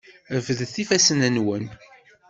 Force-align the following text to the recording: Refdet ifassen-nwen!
Refdet 0.33 0.75
ifassen-nwen! 0.81 1.65